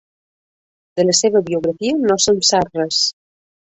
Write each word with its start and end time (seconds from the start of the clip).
De 0.99 1.03
la 1.09 1.15
seva 1.19 1.43
biografia 1.49 1.99
no 2.07 2.17
se'n 2.25 2.43
sap 2.51 2.81
res. 2.81 3.03